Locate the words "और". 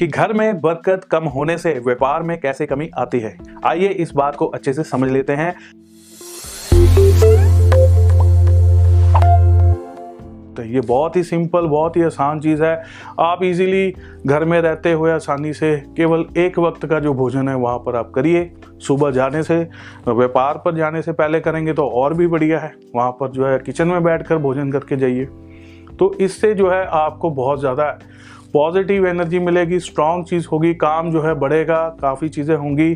21.88-22.14